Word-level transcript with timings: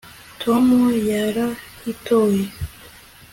tom 0.41 0.65
yarayitoye 1.09 2.43